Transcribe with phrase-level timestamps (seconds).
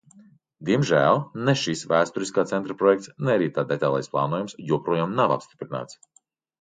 [0.69, 1.19] Diemžēl
[1.49, 6.01] ne šis vēsturiskā centra projekts, ne arī tā detālais plānojums joprojām nav apstiprināts.